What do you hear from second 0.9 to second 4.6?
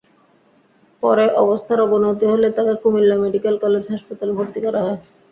পরে অবস্থার অবনতি হলে তাঁকে কুমিল্লা মেডিকেল কলেজ হাসপাতালে ভর্তি